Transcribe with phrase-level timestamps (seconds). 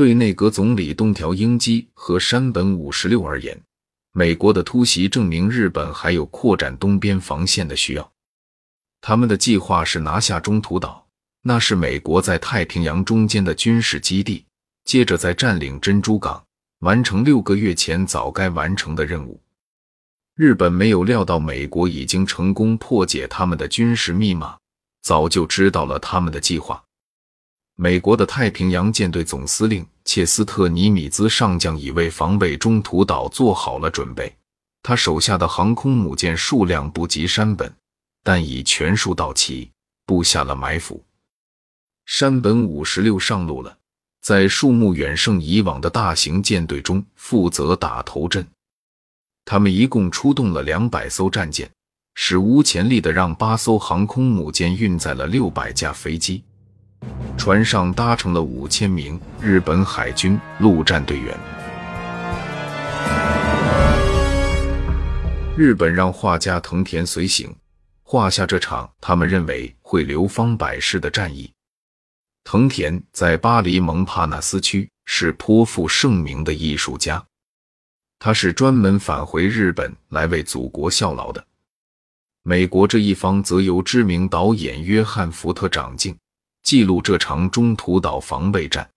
[0.00, 3.60] 对内阁总理东条英机和山本五十六而言，
[4.12, 8.12] 美国的突袭证明日本还有扩展东边防线的需要。
[9.02, 11.06] 他们的计划是拿下中途岛，
[11.42, 14.46] 那是美国在太平洋中间的军事基地，
[14.86, 16.42] 接着再占领珍珠港，
[16.78, 19.38] 完成六个月前早该完成的任务。
[20.34, 24.56] 日本没有料到美国已经成功破解他们的军事密码，
[25.02, 26.82] 早就知道了他们的计划。
[27.82, 34.30] 美国的太平洋舰队总司令切斯特尼米兹上将已为防卫中途岛做好了准备，
[34.82, 37.72] 他手下的航空母舰数量不及山本。
[38.22, 39.70] 但已全数到齐，
[40.04, 41.02] 布下了埋伏。
[42.04, 43.74] 山本五十六上路了，
[44.20, 48.46] 在数目远胜以往的大型舰队中负责打头阵。
[49.46, 51.70] 他们一共出动了两百艘战舰，
[52.14, 56.44] 史无前例的让八艘航空母舰运载了六百架飞机，
[57.40, 61.34] 船上搭乘了五千名日本海军陆战队员。
[65.56, 67.50] 日本让画家藤田随行。
[68.02, 71.50] 画下这场他们认为会流芳百世的战役。
[72.44, 77.24] 藤田在巴黎蒙帕纳斯区是颇负盛名的艺术家，
[78.18, 81.42] 他是专门返回日本来为祖国效劳的。
[82.42, 86.14] 美国这一方则由知名导演约翰·福特掌镜，
[86.62, 88.88] 记录这场中途岛防备战。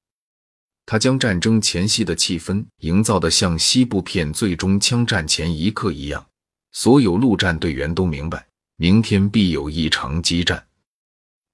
[0.86, 6.26] 他将战争前夕的气氛营造得像西部片最终枪战前一刻一样，
[6.72, 8.46] 所有陆战队员都明白。
[8.76, 10.68] 明天必有一场激战。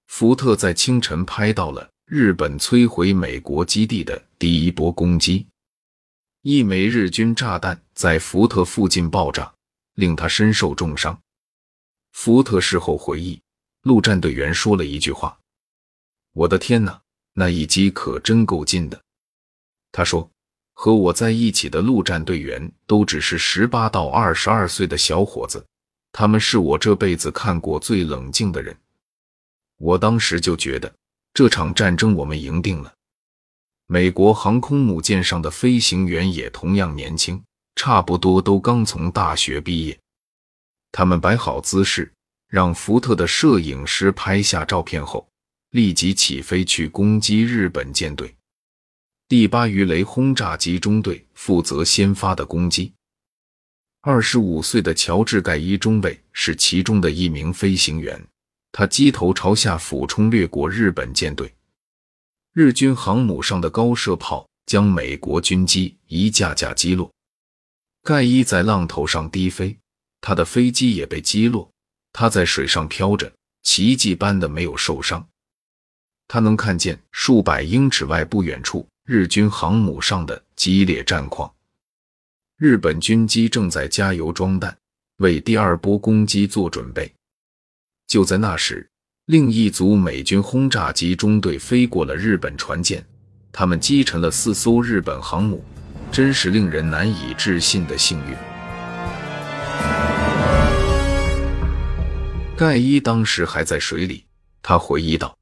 [0.08, 5.46] 福特在清晨拍到了日本摧毁美国基地的第一波攻击，
[6.42, 9.54] 一枚日军炸弹在福特附近爆炸，
[9.96, 11.20] 令他身受重伤。
[12.14, 13.40] 福特事后回忆，
[13.84, 15.38] 陆战队员说了一句话
[16.40, 17.02] ：“我的天哪，
[17.34, 19.02] 那一击可真够劲的。”
[19.92, 20.32] 他说
[20.74, 25.66] ：“和我在一起的陆战队员都只是十八到二十二岁的小伙子。”
[26.14, 28.76] 他们是我这辈子看过最冷静的人。
[29.78, 30.92] 我当时就觉得
[31.34, 32.94] 这场战争我们赢定了。
[33.86, 37.44] 美国航空母舰上的飞行员也同样年轻，
[37.76, 40.00] 差不多都刚从大学毕业。
[40.92, 42.12] 他们摆好姿势，
[42.48, 45.29] 让福特的摄影师拍下照片后，
[45.72, 48.36] 立即起飞去攻击日本舰队。
[49.28, 52.92] 第八鱼雷轰炸机中队负责先发的攻击。
[54.02, 58.20] 二十五岁的乔治·盖伊中尉是其中的一名飞行员，
[58.72, 61.54] 他机头朝下俯冲掠过日本舰队，
[62.54, 67.12] 日军航母上的高射炮将美国军机一架架击落。
[68.02, 69.78] 盖伊在浪头上低飞，
[70.22, 71.70] 他的飞机也被击落，
[72.14, 73.32] 他在水上飘着，
[73.62, 75.28] 奇迹般的没有受伤。
[76.30, 81.52] 他能看见数百英尺外不远处日军航母上的激烈战况。
[82.56, 84.78] 日本军机正在加油装弹，
[85.18, 87.12] 为第二波攻击做准备。
[88.06, 88.88] 就在那时，
[89.26, 93.04] 另一组美军轰炸机中队飞过了日本船舰，
[93.52, 95.64] 他们击沉了四艘日本航母，
[96.12, 98.36] 真是令人难以置信的幸运。
[102.56, 104.26] 盖伊当时还在水里，
[104.62, 105.36] 他回忆道：“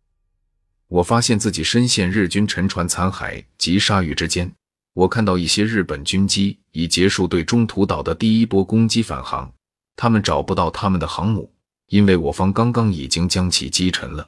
[0.88, 4.52] 我发现自己深陷日军沉船残骸及鲨鱼之间。”
[4.98, 9.54] 我看到一些日本军机已结束对中途岛的第一波攻击返航，
[9.96, 11.54] 他们找不到他们的航母，
[11.86, 14.28] 因为我方刚刚已经将其击沉了。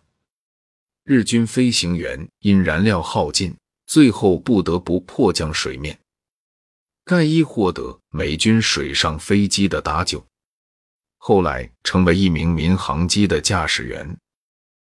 [1.06, 3.56] 日军飞行员因燃料耗尽，
[3.88, 5.98] 最后不得不迫降水面。
[7.04, 10.24] 盖伊获得美军水上飞机的搭救，
[11.18, 14.16] 后来成为一名民航机的驾驶员。